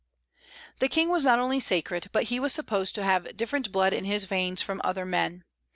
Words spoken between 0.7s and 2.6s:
The King was not only sacred, but he was